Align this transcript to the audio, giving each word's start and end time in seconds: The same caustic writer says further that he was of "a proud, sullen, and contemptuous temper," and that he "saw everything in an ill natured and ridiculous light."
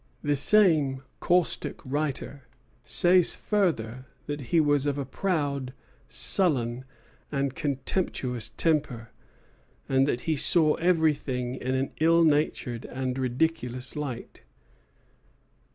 The 0.23 0.35
same 0.35 1.03
caustic 1.19 1.79
writer 1.85 2.47
says 2.83 3.35
further 3.35 4.07
that 4.25 4.41
he 4.49 4.59
was 4.59 4.87
of 4.87 4.97
"a 4.97 5.05
proud, 5.05 5.75
sullen, 6.09 6.85
and 7.31 7.53
contemptuous 7.53 8.49
temper," 8.49 9.11
and 9.87 10.07
that 10.07 10.21
he 10.21 10.35
"saw 10.35 10.73
everything 10.77 11.53
in 11.53 11.75
an 11.75 11.91
ill 11.99 12.23
natured 12.23 12.85
and 12.85 13.15
ridiculous 13.19 13.95
light." 13.95 14.41